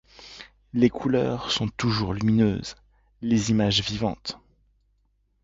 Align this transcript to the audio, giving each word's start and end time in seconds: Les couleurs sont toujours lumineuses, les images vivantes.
Les 0.73 0.89
couleurs 0.89 1.51
sont 1.51 1.67
toujours 1.67 2.15
lumineuses, 2.15 2.75
les 3.21 3.51
images 3.51 3.81
vivantes. 3.83 4.39